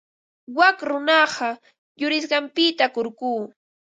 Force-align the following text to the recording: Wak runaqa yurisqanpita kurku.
Wak 0.57 0.77
runaqa 0.89 1.49
yurisqanpita 1.99 2.85
kurku. 2.95 3.33